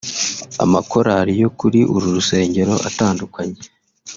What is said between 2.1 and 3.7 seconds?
rusengero atandukanye